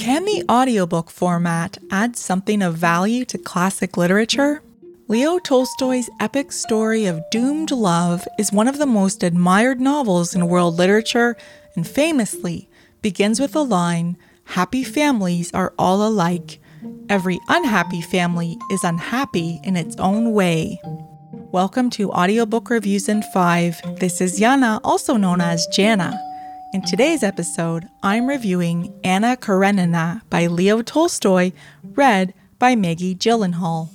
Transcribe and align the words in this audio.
Can 0.00 0.24
the 0.24 0.42
audiobook 0.48 1.10
format 1.10 1.76
add 1.90 2.16
something 2.16 2.62
of 2.62 2.74
value 2.74 3.26
to 3.26 3.36
classic 3.36 3.98
literature? 3.98 4.62
Leo 5.08 5.38
Tolstoy's 5.38 6.08
epic 6.18 6.52
story 6.52 7.04
of 7.04 7.22
doomed 7.30 7.70
love 7.70 8.26
is 8.38 8.50
one 8.50 8.66
of 8.66 8.78
the 8.78 8.86
most 8.86 9.22
admired 9.22 9.78
novels 9.78 10.34
in 10.34 10.48
world 10.48 10.78
literature 10.78 11.36
and 11.76 11.86
famously 11.86 12.66
begins 13.02 13.38
with 13.38 13.52
the 13.52 13.62
line 13.62 14.16
Happy 14.44 14.84
families 14.84 15.52
are 15.52 15.74
all 15.78 16.02
alike. 16.08 16.60
Every 17.10 17.38
unhappy 17.50 18.00
family 18.00 18.56
is 18.70 18.82
unhappy 18.82 19.60
in 19.64 19.76
its 19.76 19.96
own 19.96 20.32
way. 20.32 20.80
Welcome 21.52 21.90
to 21.90 22.10
Audiobook 22.10 22.70
Reviews 22.70 23.06
in 23.06 23.22
5. 23.34 23.98
This 23.98 24.22
is 24.22 24.40
Yana, 24.40 24.80
also 24.82 25.18
known 25.18 25.42
as 25.42 25.66
Jana. 25.66 26.18
In 26.72 26.82
today's 26.82 27.24
episode, 27.24 27.88
I'm 28.00 28.28
reviewing 28.28 28.94
Anna 29.02 29.36
Karenina 29.36 30.22
by 30.30 30.46
Leo 30.46 30.82
Tolstoy, 30.82 31.50
read 31.82 32.32
by 32.60 32.76
Maggie 32.76 33.16
Gyllenhaal. 33.16 33.88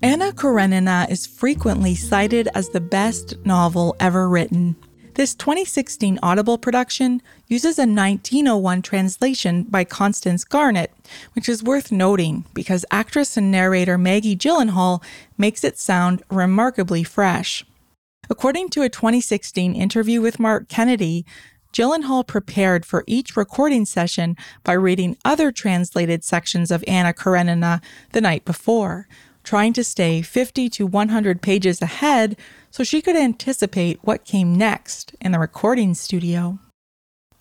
Anna 0.00 0.32
Karenina 0.32 1.10
is 1.10 1.26
frequently 1.26 1.96
cited 1.96 2.48
as 2.54 2.68
the 2.68 2.80
best 2.80 3.34
novel 3.44 3.96
ever 3.98 4.28
written. 4.28 4.76
This 5.20 5.34
2016 5.34 6.18
Audible 6.22 6.56
production 6.56 7.20
uses 7.46 7.78
a 7.78 7.82
1901 7.82 8.80
translation 8.80 9.64
by 9.64 9.84
Constance 9.84 10.44
Garnett, 10.44 10.94
which 11.34 11.46
is 11.46 11.62
worth 11.62 11.92
noting 11.92 12.46
because 12.54 12.86
actress 12.90 13.36
and 13.36 13.50
narrator 13.50 13.98
Maggie 13.98 14.34
Gyllenhaal 14.34 15.02
makes 15.36 15.62
it 15.62 15.78
sound 15.78 16.22
remarkably 16.30 17.04
fresh. 17.04 17.66
According 18.30 18.70
to 18.70 18.80
a 18.80 18.88
2016 18.88 19.74
interview 19.74 20.22
with 20.22 20.40
Mark 20.40 20.70
Kennedy, 20.70 21.26
Gyllenhaal 21.70 22.26
prepared 22.26 22.86
for 22.86 23.04
each 23.06 23.36
recording 23.36 23.84
session 23.84 24.38
by 24.64 24.72
reading 24.72 25.18
other 25.22 25.52
translated 25.52 26.24
sections 26.24 26.70
of 26.70 26.82
Anna 26.88 27.12
Karenina 27.12 27.82
the 28.12 28.22
night 28.22 28.46
before, 28.46 29.06
trying 29.42 29.72
to 29.72 29.84
stay 29.84 30.22
50 30.22 30.68
to 30.70 30.86
100 30.86 31.42
pages 31.42 31.80
ahead 31.82 32.36
so 32.70 32.84
she 32.84 33.02
could 33.02 33.16
anticipate 33.16 33.98
what 34.02 34.24
came 34.24 34.54
next 34.54 35.14
in 35.20 35.32
the 35.32 35.38
recording 35.38 35.94
studio. 35.94 36.58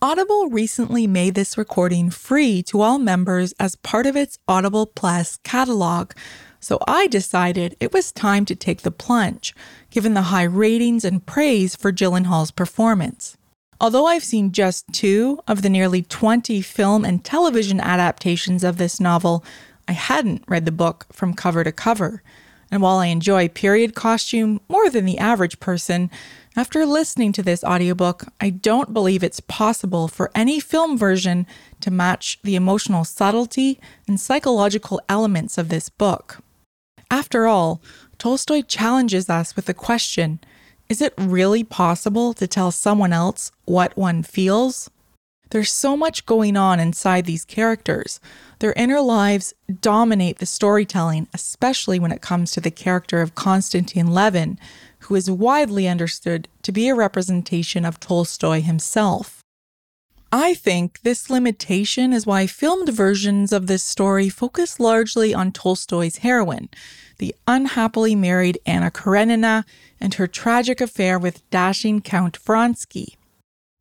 Audible 0.01 0.49
recently 0.49 1.07
made 1.07 1.35
this 1.35 1.57
recording 1.57 2.09
free 2.09 2.63
to 2.63 2.79
all 2.81 2.97
members 2.97 3.53
as 3.59 3.75
part 3.75 4.05
of 4.05 4.15
its 4.15 4.37
Audible 4.47 4.85
Plus 4.85 5.37
catalog, 5.43 6.13
so 6.61 6.79
I 6.87 7.07
decided 7.07 7.75
it 7.79 7.91
was 7.93 8.11
time 8.11 8.45
to 8.45 8.55
take 8.55 8.81
the 8.83 8.91
plunge, 8.91 9.53
given 9.89 10.13
the 10.13 10.23
high 10.23 10.43
ratings 10.43 11.03
and 11.03 11.25
praise 11.25 11.75
for 11.75 11.91
Gyllenhaal's 11.91 12.51
performance. 12.51 13.35
Although 13.81 14.07
I've 14.07 14.23
seen 14.23 14.51
just 14.51 14.85
two 14.91 15.39
of 15.47 15.61
the 15.61 15.69
nearly 15.69 16.01
20 16.01 16.61
film 16.61 17.05
and 17.05 17.23
television 17.23 17.79
adaptations 17.79 18.63
of 18.63 18.77
this 18.77 18.99
novel, 18.99 19.43
I 19.89 19.93
hadn't 19.93 20.43
read 20.47 20.65
the 20.65 20.71
book 20.71 21.07
from 21.11 21.33
cover 21.33 21.63
to 21.63 21.71
cover. 21.71 22.21
And 22.69 22.79
while 22.79 22.97
I 22.97 23.07
enjoy 23.07 23.47
period 23.47 23.95
costume 23.95 24.61
more 24.69 24.87
than 24.87 25.05
the 25.05 25.17
average 25.17 25.59
person, 25.59 26.11
after 26.55 26.85
listening 26.85 27.31
to 27.33 27.41
this 27.41 27.63
audiobook, 27.63 28.25
I 28.39 28.51
don't 28.51 28.93
believe 28.93 29.23
it's 29.23 29.39
possible 29.39 30.07
for 30.07 30.29
any 30.35 30.59
film 30.59 30.95
version 30.95 31.47
to 31.81 31.89
match 31.89 32.37
the 32.43 32.55
emotional 32.55 33.03
subtlety 33.03 33.79
and 34.07 34.19
psychological 34.19 35.01
elements 35.09 35.57
of 35.57 35.69
this 35.69 35.89
book. 35.89 36.37
After 37.09 37.47
all, 37.47 37.81
Tolstoy 38.19 38.61
challenges 38.61 39.27
us 39.27 39.55
with 39.55 39.65
the 39.65 39.73
question 39.73 40.39
is 40.87 41.01
it 41.01 41.15
really 41.17 41.63
possible 41.63 42.35
to 42.35 42.45
tell 42.45 42.71
someone 42.71 43.13
else 43.13 43.51
what 43.65 43.97
one 43.97 44.21
feels? 44.21 44.91
There's 45.51 45.71
so 45.71 45.97
much 45.97 46.25
going 46.25 46.55
on 46.55 46.79
inside 46.79 47.25
these 47.25 47.45
characters. 47.45 48.19
Their 48.59 48.73
inner 48.73 49.01
lives 49.01 49.53
dominate 49.81 50.37
the 50.37 50.45
storytelling, 50.45 51.27
especially 51.33 51.99
when 51.99 52.11
it 52.11 52.21
comes 52.21 52.51
to 52.51 52.61
the 52.61 52.71
character 52.71 53.21
of 53.21 53.35
Konstantin 53.35 54.07
Levin, 54.07 54.59
who 54.99 55.15
is 55.15 55.31
widely 55.31 55.87
understood 55.87 56.47
to 56.61 56.71
be 56.71 56.87
a 56.87 56.95
representation 56.95 57.83
of 57.83 57.99
Tolstoy 57.99 58.61
himself. 58.61 59.43
I 60.31 60.53
think 60.53 61.01
this 61.01 61.31
limitation 61.31 62.13
is 62.13 62.27
why 62.27 62.45
filmed 62.45 62.89
versions 62.89 63.51
of 63.51 63.65
this 63.65 63.81
story 63.81 64.29
focus 64.29 64.79
largely 64.79 65.33
on 65.33 65.51
Tolstoy's 65.51 66.17
heroine, 66.17 66.69
the 67.17 67.33
unhappily 67.47 68.13
married 68.13 68.59
Anna 68.67 68.91
Karenina, 68.91 69.65
and 69.99 70.13
her 70.13 70.27
tragic 70.27 70.81
affair 70.81 71.17
with 71.17 71.49
dashing 71.49 72.01
Count 72.01 72.37
Vronsky. 72.37 73.15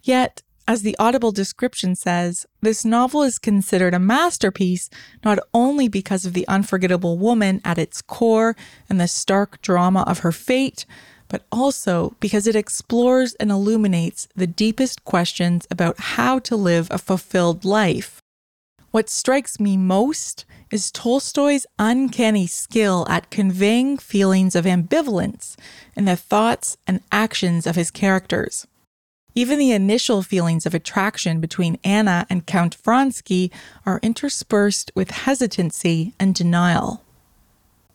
Yet, 0.02 0.40
as 0.68 0.82
the 0.82 0.94
Audible 0.98 1.32
description 1.32 1.94
says, 1.94 2.46
this 2.60 2.84
novel 2.84 3.22
is 3.22 3.38
considered 3.38 3.94
a 3.94 3.98
masterpiece 3.98 4.90
not 5.24 5.38
only 5.54 5.88
because 5.88 6.26
of 6.26 6.34
the 6.34 6.46
unforgettable 6.46 7.16
woman 7.16 7.62
at 7.64 7.78
its 7.78 8.02
core 8.02 8.54
and 8.86 9.00
the 9.00 9.08
stark 9.08 9.62
drama 9.62 10.02
of 10.06 10.18
her 10.18 10.30
fate, 10.30 10.84
but 11.28 11.46
also 11.50 12.14
because 12.20 12.46
it 12.46 12.54
explores 12.54 13.34
and 13.36 13.50
illuminates 13.50 14.28
the 14.36 14.46
deepest 14.46 15.04
questions 15.06 15.66
about 15.70 15.98
how 15.98 16.38
to 16.38 16.54
live 16.54 16.88
a 16.90 16.98
fulfilled 16.98 17.64
life. 17.64 18.20
What 18.90 19.08
strikes 19.08 19.58
me 19.58 19.78
most 19.78 20.44
is 20.70 20.90
Tolstoy's 20.90 21.66
uncanny 21.78 22.46
skill 22.46 23.06
at 23.08 23.30
conveying 23.30 23.96
feelings 23.96 24.54
of 24.54 24.66
ambivalence 24.66 25.56
in 25.96 26.04
the 26.04 26.16
thoughts 26.16 26.76
and 26.86 27.00
actions 27.10 27.66
of 27.66 27.76
his 27.76 27.90
characters. 27.90 28.66
Even 29.34 29.58
the 29.58 29.72
initial 29.72 30.22
feelings 30.22 30.66
of 30.66 30.74
attraction 30.74 31.40
between 31.40 31.78
Anna 31.84 32.26
and 32.28 32.46
Count 32.46 32.76
Vronsky 32.82 33.50
are 33.86 34.00
interspersed 34.02 34.90
with 34.94 35.10
hesitancy 35.10 36.14
and 36.18 36.34
denial. 36.34 37.04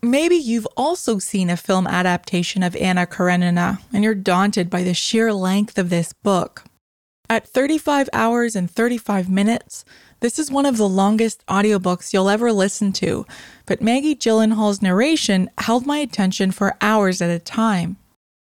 Maybe 0.02 0.36
you've 0.36 0.68
also 0.76 1.18
seen 1.18 1.50
a 1.50 1.58
film 1.58 1.88
adaptation 1.88 2.62
of 2.62 2.76
Anna 2.76 3.06
Karenina 3.06 3.80
and 3.94 4.04
you're 4.04 4.16
daunted 4.16 4.70
by 4.70 4.84
the 4.84 4.94
sheer 4.94 5.34
length 5.34 5.78
of 5.78 5.90
this 5.90 6.14
book. 6.14 6.66
At 7.30 7.48
35 7.48 8.10
hours 8.12 8.56
and 8.56 8.70
35 8.70 9.30
minutes, 9.30 9.86
this 10.20 10.38
is 10.38 10.52
one 10.52 10.66
of 10.66 10.78
the 10.78 10.88
longest 10.88 11.46
audiobooks 11.48 12.14
you'll 12.14 12.30
ever 12.30 12.52
listen 12.52 12.92
to, 12.94 13.26
but 13.66 13.82
Maggie 13.82 14.16
Gyllenhaal's 14.16 14.82
narration 14.82 15.50
held 15.58 15.86
my 15.86 15.98
attention 15.98 16.52
for 16.52 16.76
hours 16.82 17.22
at 17.22 17.30
a 17.30 17.40
time. 17.40 17.98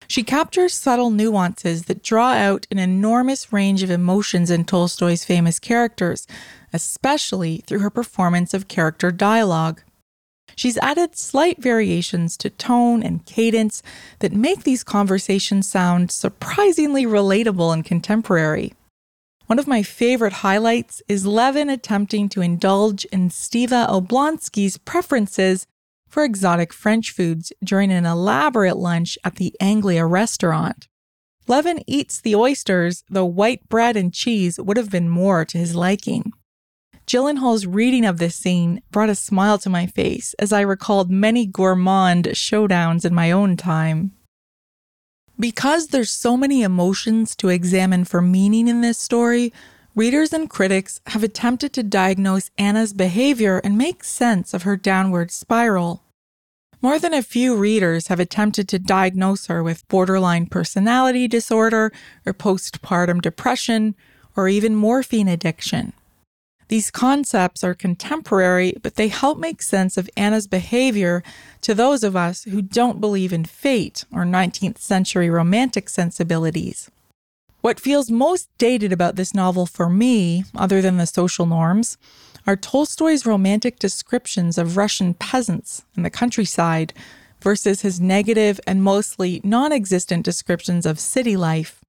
She 0.08 0.22
captures 0.22 0.74
subtle 0.74 1.10
nuances 1.10 1.84
that 1.84 2.02
draw 2.02 2.32
out 2.32 2.66
an 2.70 2.78
enormous 2.78 3.52
range 3.52 3.82
of 3.82 3.90
emotions 3.90 4.50
in 4.50 4.64
Tolstoy's 4.64 5.24
famous 5.24 5.58
characters, 5.58 6.26
especially 6.72 7.58
through 7.66 7.80
her 7.80 7.90
performance 7.90 8.54
of 8.54 8.68
character 8.68 9.10
dialogue. 9.10 9.82
She's 10.56 10.78
added 10.78 11.16
slight 11.16 11.62
variations 11.62 12.36
to 12.38 12.50
tone 12.50 13.02
and 13.02 13.24
cadence 13.24 13.82
that 14.18 14.32
make 14.32 14.64
these 14.64 14.84
conversations 14.84 15.68
sound 15.68 16.10
surprisingly 16.10 17.06
relatable 17.06 17.72
and 17.72 17.84
contemporary. 17.84 18.74
One 19.46 19.58
of 19.58 19.66
my 19.66 19.82
favorite 19.82 20.34
highlights 20.34 21.02
is 21.08 21.26
Levin 21.26 21.68
attempting 21.68 22.28
to 22.30 22.40
indulge 22.40 23.04
in 23.06 23.28
Stiva 23.28 23.88
Oblonsky's 23.88 24.78
preferences 24.78 25.66
for 26.12 26.24
exotic 26.24 26.74
French 26.74 27.10
foods 27.10 27.54
during 27.64 27.90
an 27.90 28.04
elaborate 28.04 28.76
lunch 28.76 29.16
at 29.24 29.36
the 29.36 29.56
Anglia 29.60 30.04
restaurant. 30.04 30.86
Levin 31.48 31.82
eats 31.86 32.20
the 32.20 32.36
oysters, 32.36 33.02
though 33.08 33.24
white 33.24 33.66
bread 33.70 33.96
and 33.96 34.12
cheese 34.12 34.60
would 34.60 34.76
have 34.76 34.90
been 34.90 35.08
more 35.08 35.46
to 35.46 35.56
his 35.56 35.74
liking. 35.74 36.32
Gyllenhaal's 37.06 37.66
reading 37.66 38.04
of 38.04 38.18
this 38.18 38.36
scene 38.36 38.82
brought 38.90 39.08
a 39.08 39.14
smile 39.14 39.56
to 39.58 39.70
my 39.70 39.86
face 39.86 40.34
as 40.34 40.52
I 40.52 40.60
recalled 40.60 41.10
many 41.10 41.46
gourmand 41.46 42.26
showdowns 42.26 43.06
in 43.06 43.14
my 43.14 43.30
own 43.30 43.56
time. 43.56 44.12
Because 45.40 45.88
there's 45.88 46.10
so 46.10 46.36
many 46.36 46.62
emotions 46.62 47.34
to 47.36 47.48
examine 47.48 48.04
for 48.04 48.20
meaning 48.20 48.68
in 48.68 48.82
this 48.82 48.98
story, 48.98 49.50
readers 49.94 50.32
and 50.32 50.48
critics 50.48 51.00
have 51.08 51.22
attempted 51.22 51.72
to 51.74 51.82
diagnose 51.82 52.50
Anna's 52.56 52.92
behavior 52.92 53.60
and 53.62 53.76
make 53.76 54.02
sense 54.04 54.54
of 54.54 54.62
her 54.62 54.76
downward 54.76 55.30
spiral. 55.30 56.02
More 56.80 56.98
than 56.98 57.14
a 57.14 57.22
few 57.22 57.54
readers 57.54 58.08
have 58.08 58.18
attempted 58.18 58.68
to 58.68 58.78
diagnose 58.78 59.46
her 59.46 59.62
with 59.62 59.86
borderline 59.88 60.46
personality 60.46 61.28
disorder 61.28 61.92
or 62.26 62.32
postpartum 62.32 63.20
depression 63.20 63.94
or 64.34 64.48
even 64.48 64.74
morphine 64.74 65.28
addiction. 65.28 65.92
These 66.68 66.90
concepts 66.90 67.62
are 67.62 67.74
contemporary, 67.74 68.74
but 68.82 68.94
they 68.94 69.08
help 69.08 69.38
make 69.38 69.60
sense 69.60 69.98
of 69.98 70.08
Anna's 70.16 70.46
behavior 70.46 71.22
to 71.60 71.74
those 71.74 72.02
of 72.02 72.16
us 72.16 72.44
who 72.44 72.62
don't 72.62 73.00
believe 73.00 73.32
in 73.32 73.44
fate 73.44 74.04
or 74.10 74.24
19th 74.24 74.78
century 74.78 75.28
romantic 75.28 75.90
sensibilities. 75.90 76.90
What 77.62 77.80
feels 77.80 78.10
most 78.10 78.48
dated 78.58 78.92
about 78.92 79.16
this 79.16 79.34
novel 79.34 79.66
for 79.66 79.88
me, 79.88 80.44
other 80.54 80.82
than 80.82 80.96
the 80.96 81.06
social 81.06 81.46
norms, 81.46 81.96
are 82.46 82.56
Tolstoy's 82.56 83.24
romantic 83.24 83.78
descriptions 83.78 84.58
of 84.58 84.76
Russian 84.76 85.14
peasants 85.14 85.84
in 85.96 86.02
the 86.02 86.10
countryside, 86.10 86.92
versus 87.42 87.82
his 87.82 88.00
negative 88.00 88.60
and 88.66 88.82
mostly 88.82 89.40
non 89.44 89.72
existent 89.72 90.24
descriptions 90.24 90.86
of 90.86 90.98
city 90.98 91.36
life. 91.36 91.80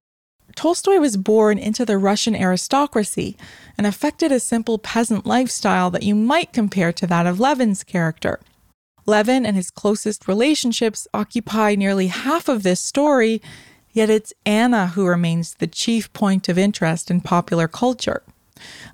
Tolstoy 0.54 0.98
was 0.98 1.16
born 1.16 1.58
into 1.58 1.84
the 1.84 1.98
Russian 1.98 2.36
aristocracy 2.36 3.36
and 3.76 3.86
affected 3.86 4.30
a 4.30 4.38
simple 4.38 4.78
peasant 4.78 5.26
lifestyle 5.26 5.90
that 5.90 6.02
you 6.02 6.14
might 6.14 6.52
compare 6.52 6.92
to 6.92 7.06
that 7.06 7.26
of 7.26 7.40
Levin's 7.40 7.82
character. 7.82 8.38
Levin 9.06 9.44
and 9.44 9.56
his 9.56 9.70
closest 9.70 10.28
relationships 10.28 11.08
occupy 11.12 11.74
nearly 11.74 12.06
half 12.06 12.48
of 12.48 12.62
this 12.62 12.80
story, 12.80 13.42
yet 13.94 14.10
it's 14.10 14.34
Anna 14.44 14.88
who 14.88 15.06
remains 15.06 15.54
the 15.54 15.66
chief 15.66 16.12
point 16.12 16.50
of 16.50 16.58
interest 16.58 17.10
in 17.10 17.22
popular 17.22 17.66
culture. 17.66 18.22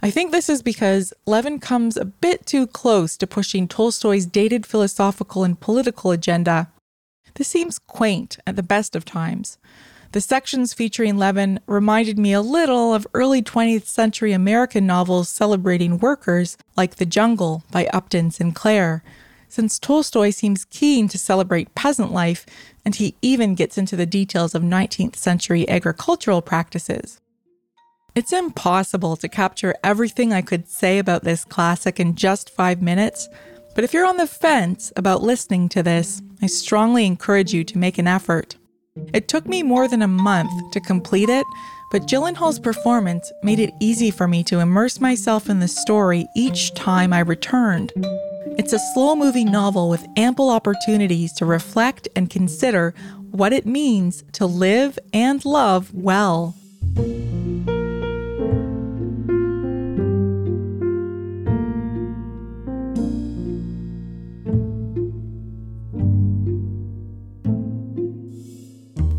I 0.01 0.11
think 0.11 0.31
this 0.31 0.49
is 0.49 0.63
because 0.63 1.13
Levin 1.27 1.59
comes 1.59 1.97
a 1.97 2.05
bit 2.05 2.47
too 2.47 2.67
close 2.67 3.17
to 3.17 3.27
pushing 3.27 3.67
Tolstoy's 3.67 4.27
dated 4.27 4.65
philosophical 4.65 5.43
and 5.43 5.59
political 5.59 6.13
agenda. 6.13 6.71
This 7.35 7.49
seems 7.49 7.79
quaint 7.79 8.39
at 8.47 8.57
the 8.57 8.63
best 8.63 8.95
of 8.95 9.05
times. 9.05 9.59
The 10.13 10.21
sections 10.21 10.75
featuring 10.75 11.17
Levin 11.19 11.61
reminded 11.67 12.19
me 12.19 12.33
a 12.33 12.41
little 12.41 12.93
of 12.93 13.07
early 13.15 13.43
20th 13.43 13.87
century 13.87 14.33
American 14.33 14.85
novels 14.85 15.29
celebrating 15.29 15.99
workers, 15.99 16.57
like 16.77 16.97
The 16.97 17.07
Jungle 17.07 17.63
by 17.71 17.87
Upton 17.93 18.33
Sinclair, 18.33 19.05
since 19.51 19.79
Tolstoy 19.79 20.31
seems 20.31 20.65
keen 20.65 21.09
to 21.09 21.19
celebrate 21.19 21.75
peasant 21.75 22.13
life 22.13 22.47
and 22.85 22.95
he 22.95 23.17
even 23.21 23.55
gets 23.55 23.77
into 23.77 23.97
the 23.97 24.07
details 24.07 24.55
of 24.55 24.63
19th 24.63 25.17
century 25.17 25.69
agricultural 25.69 26.41
practices. 26.41 27.21
It's 28.15 28.33
impossible 28.33 29.17
to 29.17 29.29
capture 29.29 29.75
everything 29.85 30.33
I 30.33 30.41
could 30.41 30.69
say 30.69 30.99
about 30.99 31.25
this 31.25 31.45
classic 31.45 32.01
in 32.01 32.15
just 32.15 32.51
five 32.51 32.81
minutes, 32.81 33.29
but 33.75 33.85
if 33.85 33.93
you're 33.93 34.07
on 34.07 34.17
the 34.17 34.27
fence 34.27 34.93
about 34.97 35.23
listening 35.23 35.69
to 35.71 35.83
this, 35.83 36.23
I 36.43 36.47
strongly 36.47 37.07
encourage 37.07 37.53
you 37.53 37.65
to 37.65 37.79
make 37.79 37.99
an 37.99 38.07
effort. 38.07 38.57
It 39.13 39.29
took 39.29 39.47
me 39.47 39.63
more 39.63 39.89
than 39.89 40.03
a 40.03 40.09
month 40.09 40.51
to 40.73 40.81
complete 40.81 41.29
it, 41.29 41.47
but 41.91 42.07
Gyllenhaal's 42.07 42.59
performance 42.59 43.33
made 43.43 43.59
it 43.59 43.75
easy 43.81 44.11
for 44.11 44.29
me 44.29 44.45
to 44.45 44.61
immerse 44.61 45.01
myself 45.01 45.49
in 45.49 45.61
the 45.61 45.69
story 45.69 46.27
each 46.37 46.75
time 46.75 47.13
I 47.13 47.21
returned. 47.21 47.93
It's 48.61 48.75
a 48.75 48.79
slow 48.79 49.17
moving 49.17 49.51
novel 49.51 49.89
with 49.89 50.07
ample 50.19 50.51
opportunities 50.51 51.33
to 51.39 51.47
reflect 51.47 52.09
and 52.15 52.29
consider 52.29 52.93
what 53.31 53.55
it 53.55 53.65
means 53.65 54.23
to 54.33 54.45
live 54.45 54.99
and 55.15 55.43
love 55.47 55.95
well. 55.95 56.55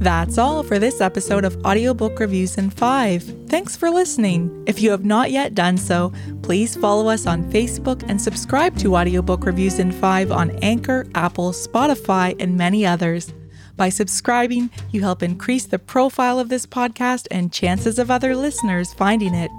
That's 0.01 0.39
all 0.39 0.63
for 0.63 0.79
this 0.79 0.99
episode 0.99 1.45
of 1.45 1.63
Audiobook 1.63 2.19
Reviews 2.19 2.57
in 2.57 2.71
5. 2.71 3.47
Thanks 3.47 3.77
for 3.77 3.91
listening. 3.91 4.63
If 4.65 4.81
you 4.81 4.89
have 4.89 5.05
not 5.05 5.29
yet 5.29 5.53
done 5.53 5.77
so, 5.77 6.11
please 6.41 6.75
follow 6.75 7.07
us 7.07 7.27
on 7.27 7.43
Facebook 7.51 8.03
and 8.09 8.19
subscribe 8.19 8.75
to 8.79 8.95
Audiobook 8.95 9.45
Reviews 9.45 9.77
in 9.77 9.91
5 9.91 10.31
on 10.31 10.57
Anchor, 10.63 11.05
Apple, 11.13 11.51
Spotify, 11.51 12.35
and 12.41 12.57
many 12.57 12.83
others. 12.83 13.31
By 13.77 13.89
subscribing, 13.89 14.71
you 14.89 15.01
help 15.01 15.21
increase 15.21 15.67
the 15.67 15.77
profile 15.77 16.39
of 16.39 16.49
this 16.49 16.65
podcast 16.65 17.27
and 17.29 17.53
chances 17.53 17.99
of 17.99 18.09
other 18.09 18.35
listeners 18.35 18.95
finding 18.95 19.35
it. 19.35 19.51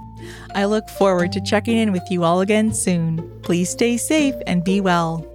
I 0.57 0.65
look 0.65 0.89
forward 0.89 1.31
to 1.33 1.41
checking 1.41 1.77
in 1.77 1.93
with 1.93 2.11
you 2.11 2.25
all 2.25 2.41
again 2.41 2.75
soon. 2.75 3.41
Please 3.43 3.71
stay 3.71 3.97
safe 3.97 4.35
and 4.49 4.65
be 4.65 4.81
well. 4.81 5.32